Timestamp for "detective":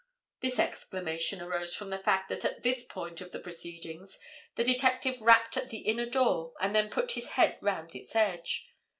4.63-5.21